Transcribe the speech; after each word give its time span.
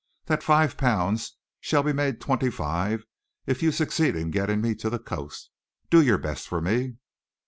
That 0.25 0.41
five 0.41 0.77
pounds 0.77 1.37
shall 1.59 1.83
be 1.83 1.93
made 1.93 2.19
twenty 2.19 2.49
five 2.49 3.05
if 3.45 3.61
you 3.61 3.71
succeed 3.71 4.15
in 4.15 4.31
getting 4.31 4.59
me 4.59 4.73
to 4.73 4.89
the 4.89 4.97
coast. 4.97 5.51
Do 5.91 6.01
your 6.01 6.17
best 6.17 6.47
for 6.47 6.59
me." 6.59 6.95